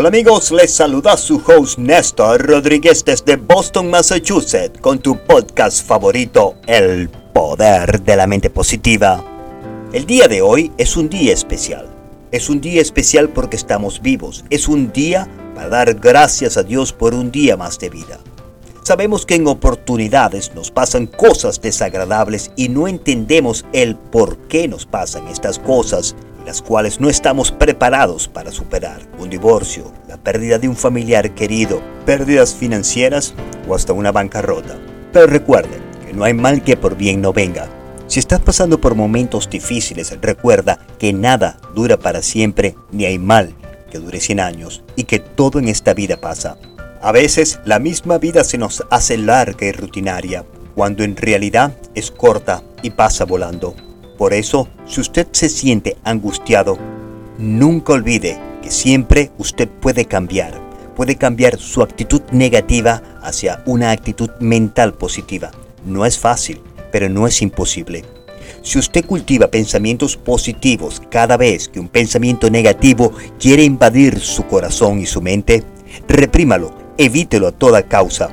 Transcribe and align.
Hola 0.00 0.08
amigos, 0.08 0.50
les 0.50 0.72
saluda 0.72 1.14
su 1.18 1.42
host 1.46 1.78
Néstor 1.78 2.40
Rodríguez 2.46 3.04
desde 3.04 3.36
Boston, 3.36 3.90
Massachusetts, 3.90 4.80
con 4.80 4.98
tu 4.98 5.18
podcast 5.26 5.86
favorito, 5.86 6.54
El 6.66 7.10
Poder 7.10 8.00
de 8.00 8.16
la 8.16 8.26
Mente 8.26 8.48
Positiva. 8.48 9.22
El 9.92 10.06
día 10.06 10.26
de 10.26 10.40
hoy 10.40 10.72
es 10.78 10.96
un 10.96 11.10
día 11.10 11.34
especial. 11.34 11.86
Es 12.32 12.48
un 12.48 12.62
día 12.62 12.80
especial 12.80 13.28
porque 13.28 13.56
estamos 13.56 14.00
vivos. 14.00 14.42
Es 14.48 14.68
un 14.68 14.90
día 14.90 15.28
para 15.54 15.68
dar 15.68 15.92
gracias 15.96 16.56
a 16.56 16.62
Dios 16.62 16.94
por 16.94 17.12
un 17.12 17.30
día 17.30 17.58
más 17.58 17.78
de 17.78 17.90
vida. 17.90 18.20
Sabemos 18.84 19.26
que 19.26 19.34
en 19.34 19.48
oportunidades 19.48 20.54
nos 20.54 20.70
pasan 20.70 21.08
cosas 21.08 21.60
desagradables 21.60 22.52
y 22.56 22.70
no 22.70 22.88
entendemos 22.88 23.66
el 23.74 23.96
por 23.96 24.38
qué 24.48 24.66
nos 24.66 24.86
pasan 24.86 25.28
estas 25.28 25.58
cosas 25.58 26.16
las 26.50 26.62
cuales 26.62 26.98
no 26.98 27.08
estamos 27.08 27.52
preparados 27.52 28.26
para 28.26 28.50
superar. 28.50 29.02
Un 29.20 29.30
divorcio, 29.30 29.92
la 30.08 30.16
pérdida 30.16 30.58
de 30.58 30.68
un 30.68 30.74
familiar 30.74 31.32
querido, 31.32 31.80
pérdidas 32.04 32.56
financieras 32.56 33.34
o 33.68 33.76
hasta 33.76 33.92
una 33.92 34.10
bancarrota. 34.10 34.76
Pero 35.12 35.28
recuerden 35.28 35.80
que 36.04 36.12
no 36.12 36.24
hay 36.24 36.34
mal 36.34 36.64
que 36.64 36.76
por 36.76 36.96
bien 36.96 37.20
no 37.20 37.32
venga. 37.32 37.68
Si 38.08 38.18
estás 38.18 38.40
pasando 38.40 38.80
por 38.80 38.96
momentos 38.96 39.48
difíciles, 39.48 40.12
recuerda 40.20 40.80
que 40.98 41.12
nada 41.12 41.60
dura 41.76 41.96
para 41.96 42.20
siempre 42.20 42.74
ni 42.90 43.04
hay 43.04 43.20
mal 43.20 43.54
que 43.88 44.00
dure 44.00 44.18
100 44.18 44.40
años 44.40 44.82
y 44.96 45.04
que 45.04 45.20
todo 45.20 45.60
en 45.60 45.68
esta 45.68 45.94
vida 45.94 46.20
pasa. 46.20 46.58
A 47.00 47.12
veces 47.12 47.60
la 47.64 47.78
misma 47.78 48.18
vida 48.18 48.42
se 48.42 48.58
nos 48.58 48.84
hace 48.90 49.16
larga 49.18 49.66
y 49.66 49.70
rutinaria, 49.70 50.44
cuando 50.74 51.04
en 51.04 51.14
realidad 51.14 51.76
es 51.94 52.10
corta 52.10 52.64
y 52.82 52.90
pasa 52.90 53.24
volando. 53.24 53.76
Por 54.20 54.34
eso, 54.34 54.68
si 54.86 55.00
usted 55.00 55.28
se 55.32 55.48
siente 55.48 55.96
angustiado, 56.04 56.76
nunca 57.38 57.94
olvide 57.94 58.38
que 58.62 58.70
siempre 58.70 59.30
usted 59.38 59.66
puede 59.66 60.04
cambiar. 60.04 60.60
Puede 60.94 61.16
cambiar 61.16 61.58
su 61.58 61.80
actitud 61.80 62.20
negativa 62.30 63.02
hacia 63.22 63.62
una 63.64 63.92
actitud 63.92 64.28
mental 64.38 64.92
positiva. 64.92 65.50
No 65.86 66.04
es 66.04 66.18
fácil, 66.18 66.60
pero 66.92 67.08
no 67.08 67.26
es 67.26 67.40
imposible. 67.40 68.04
Si 68.60 68.78
usted 68.78 69.06
cultiva 69.06 69.46
pensamientos 69.46 70.18
positivos 70.18 71.00
cada 71.10 71.38
vez 71.38 71.70
que 71.70 71.80
un 71.80 71.88
pensamiento 71.88 72.50
negativo 72.50 73.14
quiere 73.38 73.64
invadir 73.64 74.20
su 74.20 74.42
corazón 74.46 74.98
y 74.98 75.06
su 75.06 75.22
mente, 75.22 75.64
reprímalo, 76.06 76.74
evítelo 76.98 77.46
a 77.46 77.52
toda 77.52 77.84
causa. 77.84 78.28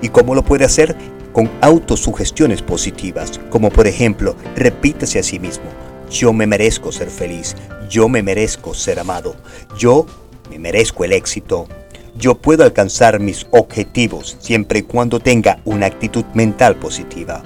¿Y 0.00 0.08
cómo 0.08 0.34
lo 0.34 0.42
puede 0.42 0.64
hacer? 0.64 0.96
Con 1.32 1.50
autosugestiones 1.60 2.62
positivas, 2.62 3.40
como 3.50 3.70
por 3.70 3.86
ejemplo, 3.86 4.36
repítase 4.56 5.18
a 5.18 5.22
sí 5.22 5.38
mismo, 5.38 5.64
yo 6.10 6.32
me 6.32 6.46
merezco 6.46 6.92
ser 6.92 7.08
feliz, 7.08 7.56
yo 7.88 8.08
me 8.08 8.22
merezco 8.22 8.74
ser 8.74 8.98
amado, 8.98 9.34
yo 9.78 10.06
me 10.50 10.58
merezco 10.58 11.04
el 11.04 11.12
éxito, 11.12 11.66
yo 12.14 12.36
puedo 12.36 12.64
alcanzar 12.64 13.20
mis 13.20 13.46
objetivos 13.50 14.36
siempre 14.38 14.80
y 14.80 14.82
cuando 14.82 15.20
tenga 15.20 15.58
una 15.64 15.86
actitud 15.86 16.24
mental 16.34 16.76
positiva. 16.76 17.42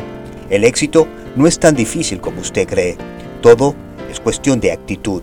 El 0.51 0.65
éxito 0.65 1.07
no 1.37 1.47
es 1.47 1.59
tan 1.59 1.75
difícil 1.75 2.21
como 2.21 2.41
usted 2.41 2.69
cree, 2.69 2.97
todo 3.41 3.75
es 4.11 4.21
cuestión 4.21 4.61
de 4.61 4.73
actitud. 4.73 5.23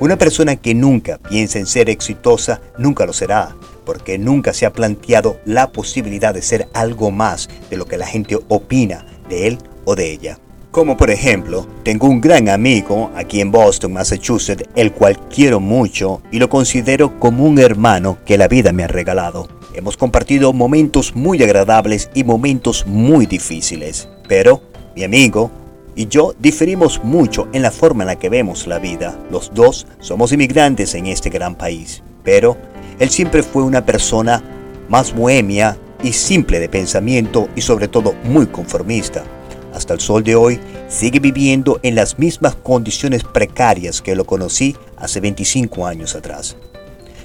Una 0.00 0.16
persona 0.16 0.56
que 0.56 0.74
nunca 0.74 1.18
piensa 1.18 1.58
en 1.58 1.66
ser 1.66 1.88
exitosa 1.88 2.60
nunca 2.78 3.06
lo 3.06 3.12
será, 3.12 3.54
porque 3.84 4.18
nunca 4.18 4.52
se 4.52 4.66
ha 4.66 4.72
planteado 4.72 5.38
la 5.44 5.70
posibilidad 5.70 6.34
de 6.34 6.42
ser 6.42 6.68
algo 6.72 7.10
más 7.10 7.48
de 7.70 7.76
lo 7.76 7.86
que 7.86 7.98
la 7.98 8.06
gente 8.06 8.38
opina 8.48 9.06
de 9.28 9.46
él 9.48 9.58
o 9.84 9.94
de 9.94 10.10
ella. 10.10 10.38
Como 10.70 10.96
por 10.96 11.10
ejemplo, 11.10 11.68
tengo 11.84 12.08
un 12.08 12.20
gran 12.20 12.48
amigo 12.48 13.10
aquí 13.14 13.40
en 13.40 13.52
Boston, 13.52 13.92
Massachusetts, 13.92 14.68
el 14.74 14.92
cual 14.92 15.18
quiero 15.28 15.60
mucho 15.60 16.20
y 16.32 16.40
lo 16.40 16.48
considero 16.48 17.20
como 17.20 17.44
un 17.44 17.60
hermano 17.60 18.18
que 18.26 18.36
la 18.36 18.48
vida 18.48 18.72
me 18.72 18.82
ha 18.82 18.88
regalado. 18.88 19.48
Hemos 19.72 19.96
compartido 19.96 20.52
momentos 20.52 21.14
muy 21.14 21.42
agradables 21.42 22.10
y 22.12 22.24
momentos 22.24 22.86
muy 22.86 23.26
difíciles, 23.26 24.08
pero 24.26 24.62
mi 24.96 25.04
amigo 25.04 25.50
y 25.96 26.08
yo 26.08 26.34
diferimos 26.38 27.02
mucho 27.04 27.48
en 27.52 27.62
la 27.62 27.70
forma 27.70 28.02
en 28.02 28.08
la 28.08 28.18
que 28.18 28.28
vemos 28.28 28.66
la 28.66 28.78
vida. 28.78 29.16
Los 29.30 29.52
dos 29.54 29.86
somos 30.00 30.32
inmigrantes 30.32 30.94
en 30.94 31.06
este 31.06 31.30
gran 31.30 31.54
país, 31.54 32.02
pero 32.24 32.56
él 32.98 33.10
siempre 33.10 33.42
fue 33.42 33.62
una 33.62 33.84
persona 33.84 34.42
más 34.88 35.14
bohemia 35.14 35.76
y 36.02 36.12
simple 36.12 36.60
de 36.60 36.68
pensamiento 36.68 37.48
y 37.56 37.62
sobre 37.62 37.88
todo 37.88 38.14
muy 38.24 38.46
conformista. 38.46 39.24
Hasta 39.72 39.94
el 39.94 40.00
sol 40.00 40.22
de 40.22 40.36
hoy 40.36 40.60
sigue 40.88 41.18
viviendo 41.18 41.80
en 41.82 41.96
las 41.96 42.18
mismas 42.18 42.54
condiciones 42.54 43.24
precarias 43.24 44.02
que 44.02 44.14
lo 44.14 44.24
conocí 44.24 44.76
hace 44.96 45.20
25 45.20 45.86
años 45.86 46.14
atrás. 46.14 46.56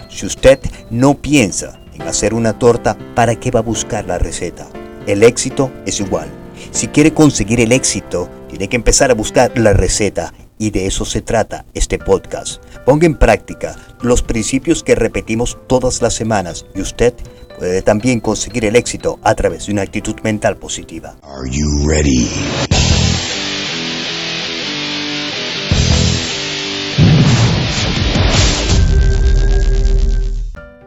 Si 0.10 0.26
usted 0.26 0.60
no 0.90 1.16
piensa 1.16 1.80
en 1.94 2.02
hacer 2.04 2.34
una 2.34 2.58
torta, 2.58 2.98
¿para 3.14 3.36
qué 3.36 3.52
va 3.52 3.60
a 3.60 3.64
buscar 3.64 4.06
la 4.06 4.18
receta? 4.18 4.68
El 5.06 5.22
éxito 5.22 5.72
es 5.86 6.00
igual. 6.00 6.28
Si 6.72 6.88
quiere 6.88 7.14
conseguir 7.14 7.62
el 7.62 7.72
éxito, 7.72 8.30
tiene 8.50 8.68
que 8.68 8.76
empezar 8.76 9.12
a 9.12 9.16
buscar 9.16 9.56
la 9.58 9.74
receta 9.74 10.34
y 10.60 10.70
de 10.70 10.86
eso 10.86 11.06
se 11.06 11.24
trata 11.24 11.66
este 11.74 11.98
podcast. 11.98 12.64
Ponga 12.86 13.08
en 13.08 13.16
práctica 13.16 13.76
los 14.02 14.22
principios 14.22 14.84
que 14.84 14.94
repetimos 14.94 15.58
todas 15.66 16.04
las 16.04 16.14
semanas 16.14 16.68
y 16.76 16.82
usted 16.82 17.16
puede 17.58 17.82
también 17.82 18.20
conseguir 18.20 18.66
el 18.66 18.76
éxito 18.76 19.20
a 19.24 19.34
través 19.34 19.66
de 19.66 19.74
una 19.74 19.82
actitud 19.82 20.16
mental 20.22 20.58
positiva. 20.58 21.16
Are 21.24 21.50
you 21.50 21.90
ready? 21.90 22.28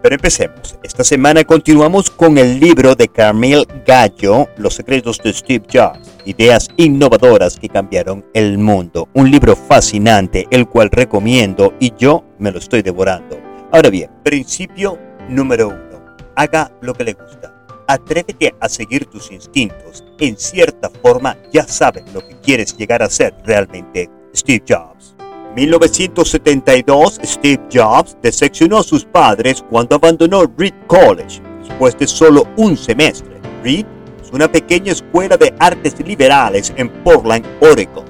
Pero 0.02 0.16
empecemos. 0.16 0.76
Esta 0.82 1.04
semana 1.04 1.44
continuamos 1.44 2.10
con 2.10 2.36
el 2.36 2.58
libro 2.58 2.96
de 2.96 3.06
Carmel 3.06 3.66
Gallo, 3.86 4.48
Los 4.56 4.74
secretos 4.74 5.18
de 5.22 5.32
Steve 5.32 5.64
Jobs, 5.72 6.10
ideas 6.24 6.68
innovadoras 6.76 7.56
que 7.56 7.68
cambiaron 7.68 8.24
el 8.34 8.58
mundo. 8.58 9.08
Un 9.14 9.30
libro 9.30 9.54
fascinante, 9.54 10.48
el 10.50 10.68
cual 10.68 10.90
recomiendo 10.90 11.72
y 11.78 11.92
yo 11.96 12.24
me 12.40 12.50
lo 12.50 12.58
estoy 12.58 12.82
devorando. 12.82 13.38
Ahora 13.70 13.90
bien, 13.90 14.10
principio 14.24 14.98
número 15.28 15.68
uno. 15.68 16.16
Haga 16.34 16.72
lo 16.80 16.94
que 16.94 17.04
le 17.04 17.12
gusta. 17.12 17.54
Atrévete 17.86 18.54
a 18.58 18.68
seguir 18.68 19.06
tus 19.06 19.30
instintos. 19.30 20.02
En 20.18 20.36
cierta 20.36 20.90
forma 20.90 21.36
ya 21.52 21.62
sabes 21.62 22.02
lo 22.12 22.26
que 22.26 22.34
quieres 22.40 22.76
llegar 22.76 23.04
a 23.04 23.08
ser 23.08 23.34
realmente. 23.44 24.10
Steve 24.34 24.64
Jobs. 24.68 25.14
1972, 25.54 27.20
Steve 27.24 27.62
Jobs 27.70 28.16
decepcionó 28.22 28.78
a 28.78 28.82
sus 28.82 29.04
padres 29.04 29.62
cuando 29.68 29.96
abandonó 29.96 30.50
Reed 30.56 30.72
College 30.86 31.42
después 31.60 31.98
de 31.98 32.06
solo 32.06 32.46
un 32.56 32.76
semestre. 32.76 33.38
Reed 33.62 33.84
es 34.22 34.30
una 34.32 34.50
pequeña 34.50 34.92
escuela 34.92 35.36
de 35.36 35.52
artes 35.58 35.94
liberales 36.00 36.72
en 36.76 36.88
Portland, 37.04 37.44
Oregon. 37.60 38.04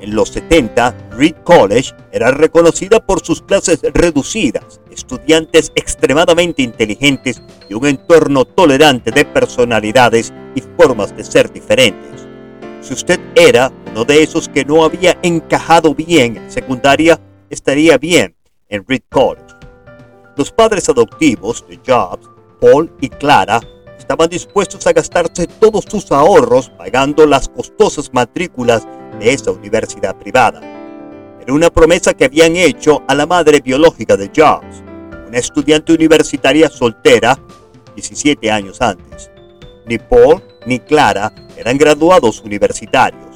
En 0.00 0.14
los 0.14 0.28
70, 0.28 0.94
Reed 1.12 1.34
College 1.42 1.92
era 2.12 2.30
reconocida 2.30 3.04
por 3.04 3.24
sus 3.24 3.42
clases 3.42 3.80
reducidas, 3.92 4.80
estudiantes 4.92 5.72
extremadamente 5.74 6.62
inteligentes 6.62 7.42
y 7.68 7.74
un 7.74 7.86
entorno 7.86 8.44
tolerante 8.44 9.10
de 9.10 9.24
personalidades 9.24 10.32
y 10.54 10.62
formas 10.76 11.16
de 11.16 11.24
ser 11.24 11.52
diferentes. 11.52 12.28
Si 12.82 12.92
usted 12.92 13.18
era 13.34 13.72
uno 13.94 14.04
de 14.04 14.24
esos 14.24 14.48
que 14.48 14.64
no 14.64 14.84
había 14.84 15.16
encajado 15.22 15.94
bien 15.94 16.36
en 16.36 16.50
secundaria, 16.50 17.20
estaría 17.48 17.96
bien 17.96 18.34
en 18.68 18.84
Reed 18.88 19.02
College. 19.08 19.54
Los 20.36 20.50
padres 20.50 20.88
adoptivos 20.88 21.64
de 21.68 21.78
Jobs, 21.86 22.28
Paul 22.60 22.92
y 23.00 23.08
Clara, 23.08 23.60
estaban 23.96 24.28
dispuestos 24.28 24.84
a 24.88 24.92
gastarse 24.92 25.46
todos 25.46 25.84
sus 25.88 26.10
ahorros 26.10 26.70
pagando 26.70 27.24
las 27.24 27.48
costosas 27.48 28.12
matrículas 28.12 28.84
de 29.20 29.32
esa 29.32 29.52
universidad 29.52 30.16
privada. 30.16 30.60
Era 31.40 31.54
una 31.54 31.70
promesa 31.70 32.14
que 32.14 32.24
habían 32.24 32.56
hecho 32.56 33.04
a 33.06 33.14
la 33.14 33.26
madre 33.26 33.60
biológica 33.60 34.16
de 34.16 34.28
Jobs, 34.34 34.82
una 35.28 35.38
estudiante 35.38 35.92
universitaria 35.92 36.68
soltera 36.68 37.38
17 37.94 38.50
años 38.50 38.80
antes. 38.80 39.30
Ni 39.86 39.98
Paul 39.98 40.42
ni 40.66 40.80
Clara 40.80 41.32
eran 41.56 41.78
graduados 41.78 42.40
universitarios. 42.40 43.33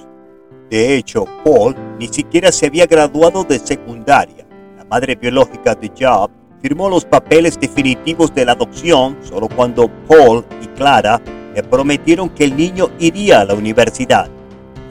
De 0.70 0.96
hecho, 0.96 1.24
Paul 1.44 1.74
ni 1.98 2.08
siquiera 2.08 2.52
se 2.52 2.66
había 2.66 2.86
graduado 2.86 3.44
de 3.44 3.58
secundaria. 3.58 4.46
La 4.76 4.84
madre 4.84 5.16
biológica 5.16 5.74
de 5.74 5.90
Job 5.98 6.30
firmó 6.60 6.90
los 6.90 7.04
papeles 7.04 7.58
definitivos 7.58 8.34
de 8.34 8.44
la 8.44 8.52
adopción 8.52 9.16
solo 9.22 9.48
cuando 9.48 9.88
Paul 10.06 10.44
y 10.62 10.66
Clara 10.68 11.20
le 11.54 11.62
prometieron 11.62 12.28
que 12.28 12.44
el 12.44 12.56
niño 12.56 12.90
iría 12.98 13.40
a 13.40 13.44
la 13.46 13.54
universidad. 13.54 14.28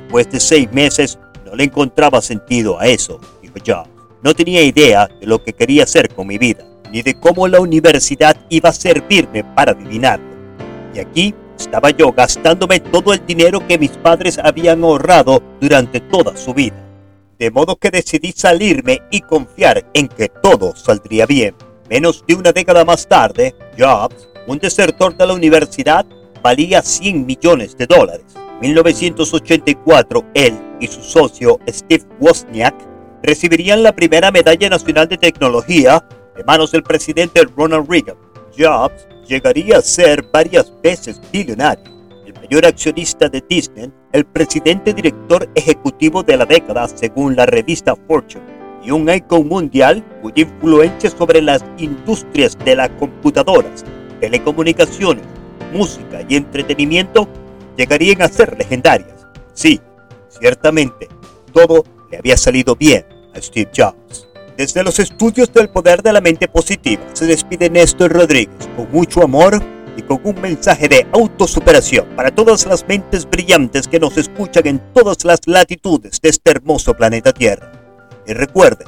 Después 0.02 0.32
de 0.32 0.40
seis 0.40 0.72
meses 0.72 1.20
no 1.46 1.56
le 1.56 1.66
encontraba 1.66 2.22
sentido 2.22 2.80
a 2.80 2.88
eso, 2.88 3.20
dijo 3.42 3.56
Job. 3.66 3.88
No 4.24 4.34
tenía 4.34 4.64
idea 4.64 5.08
de 5.08 5.28
lo 5.28 5.44
que 5.44 5.54
quería 5.54 5.84
hacer 5.84 6.14
con 6.14 6.28
mi 6.28 6.40
vida, 6.40 6.66
ni 6.92 7.04
de 7.04 7.20
cómo 7.20 7.48
la 7.48 7.60
universidad 7.60 8.36
iba 8.50 8.70
a 8.70 8.74
servirme 8.74 9.44
para 9.44 9.74
adivinarlo. 9.74 10.26
Y 10.96 11.00
aquí 11.00 11.36
estaba 11.57 11.89
yo 11.89 12.12
gastándome 12.12 12.80
todo 12.80 13.13
el 13.13 13.25
dinero 13.25 13.65
que 13.68 13.77
mis 13.77 13.92
padres 13.92 14.39
habían 14.42 14.83
ahorrado 14.83 15.42
durante 15.59 16.00
toda 16.00 16.38
su 16.38 16.54
vida. 16.54 16.75
De 17.39 17.51
modo 17.51 17.75
que 17.75 17.92
decidí 17.92 18.31
salirme 18.31 19.01
y 19.12 19.21
confiar 19.21 19.86
en 19.94 20.07
que 20.07 20.30
todo 20.30 20.75
saldría 20.75 21.25
bien. 21.25 21.56
Menos 21.89 22.24
de 22.27 22.36
una 22.36 22.51
década 22.51 22.83
más 22.83 23.07
tarde, 23.07 23.56
Jobs, 23.77 24.30
un 24.48 24.57
desertor 24.57 25.15
de 25.15 25.27
la 25.27 25.33
universidad, 25.33 26.06
valía 26.42 26.81
100 26.81 27.25
millones 27.25 27.77
de 27.77 27.86
dólares. 27.86 28.25
En 28.62 28.74
1984, 28.74 30.25
él 30.33 30.59
y 30.80 30.88
su 30.88 31.01
socio 31.01 31.59
Steve 31.68 32.06
Wozniak 32.19 32.75
recibirían 33.21 33.83
la 33.83 33.95
primera 33.95 34.31
medalla 34.31 34.69
nacional 34.69 35.07
de 35.07 35.18
tecnología 35.18 36.04
de 36.36 36.44
manos 36.44 36.71
del 36.71 36.83
presidente 36.83 37.44
Ronald 37.56 37.89
Reagan. 37.89 38.18
Jobs 38.57 39.07
llegaría 39.28 39.78
a 39.78 39.82
ser 39.82 40.24
varias 40.32 40.72
veces 40.82 41.20
billonario, 41.32 41.84
el 42.26 42.34
mayor 42.34 42.66
accionista 42.66 43.28
de 43.28 43.44
Disney, 43.48 43.92
el 44.14 44.26
presidente 44.26 44.94
director 44.94 45.50
ejecutivo 45.54 46.24
de 46.24 46.38
la 46.38 46.46
década 46.46 46.88
según 46.88 47.36
la 47.36 47.46
revista 47.46 47.96
Fortune, 48.08 48.46
y 48.84 48.92
un 48.92 49.10
icon 49.10 49.48
mundial 49.48 50.04
cuya 50.22 50.44
influencia 50.44 51.10
sobre 51.10 51.42
las 51.42 51.64
industrias 51.78 52.58
de 52.64 52.76
las 52.76 52.90
computadoras, 52.92 53.84
telecomunicaciones, 54.22 55.26
música 55.74 56.24
y 56.28 56.36
entretenimiento 56.36 57.28
llegarían 57.76 58.22
a 58.22 58.30
ser 58.30 58.58
legendarias. 58.58 59.28
Sí, 59.54 59.82
ciertamente, 60.30 61.10
todo 61.54 61.84
le 62.10 62.18
había 62.18 62.38
salido 62.38 62.76
bien 62.76 63.06
a 63.34 63.42
Steve 63.42 63.70
Jobs. 63.76 64.27
Desde 64.57 64.83
los 64.83 64.98
estudios 64.98 65.54
del 65.54 65.69
poder 65.69 66.01
de 66.01 66.12
la 66.12 66.19
mente 66.19 66.48
positiva 66.48 67.04
se 67.13 67.27
despide 67.27 67.69
Néstor 67.69 68.12
Rodríguez 68.12 68.68
con 68.75 68.92
mucho 68.92 69.21
amor 69.21 69.62
y 69.95 70.01
con 70.01 70.19
un 70.24 70.42
mensaje 70.42 70.88
de 70.88 71.06
autosuperación 71.13 72.07
para 72.15 72.31
todas 72.31 72.65
las 72.65 72.88
mentes 72.88 73.30
brillantes 73.30 73.88
que 73.88 74.00
nos 74.00 74.18
escuchan 74.18 74.65
en 74.65 74.94
todas 74.95 75.24
las 75.25 75.42
latitudes 75.45 76.19
de 76.19 76.30
este 76.30 76.50
hermoso 76.50 76.95
planeta 76.95 77.31
Tierra. 77.33 77.71
Y 78.25 78.33
recuerden, 78.33 78.88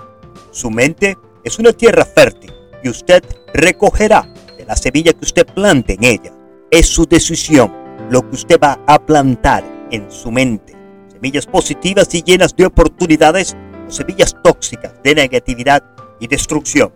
su 0.49 0.71
mente 0.71 1.19
es 1.43 1.59
una 1.59 1.71
tierra 1.71 2.03
fértil 2.03 2.51
y 2.83 2.89
usted 2.89 3.23
recogerá 3.53 4.27
de 4.57 4.65
la 4.65 4.75
semilla 4.75 5.13
que 5.13 5.25
usted 5.25 5.45
plante 5.45 5.93
en 5.93 6.03
ella. 6.03 6.33
Es 6.71 6.87
su 6.87 7.05
decisión 7.05 7.71
lo 8.09 8.27
que 8.27 8.35
usted 8.35 8.59
va 8.59 8.79
a 8.87 8.97
plantar 8.97 9.63
en 9.91 10.09
su 10.09 10.31
mente. 10.31 10.73
Semillas 11.09 11.45
positivas 11.45 12.11
y 12.15 12.23
llenas 12.23 12.55
de 12.55 12.65
oportunidades 12.65 13.55
semillas 13.89 14.35
tóxicas 14.43 14.93
de 15.03 15.15
negatividad 15.15 15.83
y 16.19 16.27
destrucción. 16.27 16.91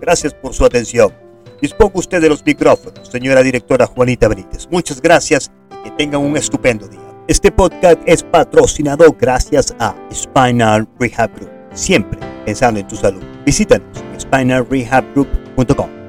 Gracias 0.00 0.34
por 0.34 0.52
su 0.54 0.64
atención. 0.64 1.12
Disponga 1.60 1.92
usted 1.94 2.20
de 2.20 2.28
los 2.28 2.44
micrófonos, 2.44 3.08
señora 3.08 3.42
directora 3.42 3.86
Juanita 3.86 4.28
Benítez. 4.28 4.68
Muchas 4.70 5.00
gracias 5.00 5.50
y 5.70 5.84
que 5.84 5.90
tengan 5.92 6.20
un 6.20 6.36
estupendo 6.36 6.88
día. 6.88 7.00
Este 7.28 7.52
podcast 7.52 8.00
es 8.04 8.22
patrocinado 8.22 9.16
gracias 9.18 9.74
a 9.78 9.94
Spinal 10.12 10.88
Rehab 10.98 11.32
Group. 11.36 11.50
Siempre 11.72 12.18
pensando 12.44 12.80
en 12.80 12.88
tu 12.88 12.96
salud. 12.96 13.22
Visítanos 13.46 13.86
en 14.12 14.20
spinalrehabgroup.com. 14.20 16.01